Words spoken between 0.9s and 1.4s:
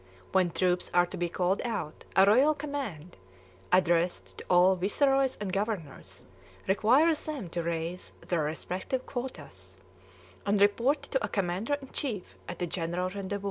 are to be